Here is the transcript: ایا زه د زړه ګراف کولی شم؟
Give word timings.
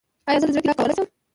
ایا 0.27 0.39
زه 0.41 0.45
د 0.47 0.51
زړه 0.55 0.61
ګراف 0.65 0.77
کولی 0.77 0.93
شم؟ 0.97 1.07